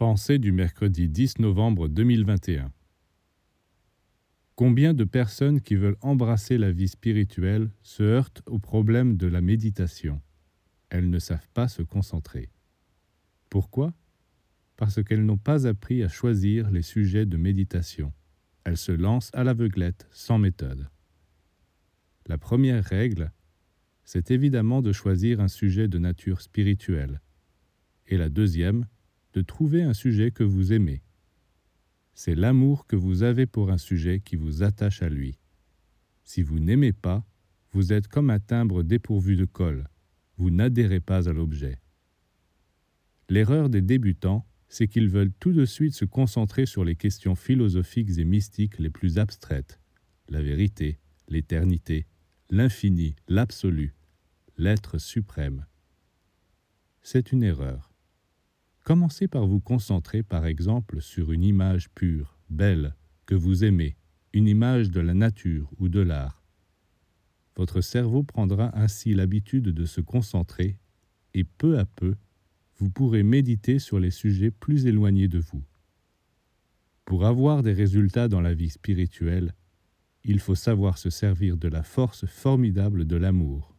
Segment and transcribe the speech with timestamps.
[0.00, 2.72] Pensée du mercredi 10 novembre 2021.
[4.54, 9.42] Combien de personnes qui veulent embrasser la vie spirituelle se heurtent au problème de la
[9.42, 10.22] méditation?
[10.88, 12.48] Elles ne savent pas se concentrer.
[13.50, 13.92] Pourquoi?
[14.78, 18.14] Parce qu'elles n'ont pas appris à choisir les sujets de méditation.
[18.64, 20.88] Elles se lancent à l'aveuglette, sans méthode.
[22.24, 23.32] La première règle,
[24.04, 27.20] c'est évidemment de choisir un sujet de nature spirituelle.
[28.06, 28.86] Et la deuxième,
[29.34, 31.02] de trouver un sujet que vous aimez.
[32.14, 35.38] C'est l'amour que vous avez pour un sujet qui vous attache à lui.
[36.24, 37.24] Si vous n'aimez pas,
[37.72, 39.88] vous êtes comme un timbre dépourvu de colle.
[40.36, 41.78] Vous n'adhérez pas à l'objet.
[43.28, 48.18] L'erreur des débutants, c'est qu'ils veulent tout de suite se concentrer sur les questions philosophiques
[48.18, 49.80] et mystiques les plus abstraites.
[50.28, 52.06] La vérité, l'éternité,
[52.50, 53.94] l'infini, l'absolu,
[54.56, 55.66] l'être suprême.
[57.02, 57.89] C'est une erreur.
[58.90, 63.96] Commencez par vous concentrer par exemple sur une image pure, belle, que vous aimez,
[64.32, 66.42] une image de la nature ou de l'art.
[67.54, 70.76] Votre cerveau prendra ainsi l'habitude de se concentrer
[71.34, 72.16] et peu à peu,
[72.78, 75.62] vous pourrez méditer sur les sujets plus éloignés de vous.
[77.04, 79.54] Pour avoir des résultats dans la vie spirituelle,
[80.24, 83.72] il faut savoir se servir de la force formidable de l'amour.